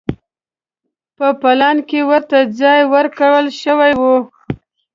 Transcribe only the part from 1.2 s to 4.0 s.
پلان کې ورته ځای ورکړل شوی